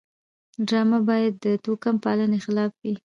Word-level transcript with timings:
ډرامه 0.67 0.99
باید 1.09 1.33
د 1.45 1.45
توکم 1.63 1.95
پالنې 2.03 2.39
خلاف 2.45 2.71
وي 2.81 2.93